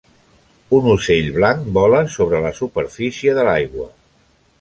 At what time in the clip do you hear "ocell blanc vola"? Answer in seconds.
0.93-1.99